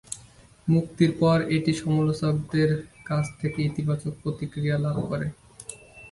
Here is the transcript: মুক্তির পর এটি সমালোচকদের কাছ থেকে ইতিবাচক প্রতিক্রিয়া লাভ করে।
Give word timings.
মুক্তির 0.67 1.11
পর 1.19 1.37
এটি 1.55 1.71
সমালোচকদের 1.73 2.69
কাছ 3.05 3.25
থেকে 3.39 3.59
ইতিবাচক 3.69 4.13
প্রতিক্রিয়া 4.23 4.77
লাভ 4.77 4.97
করে। 5.09 5.27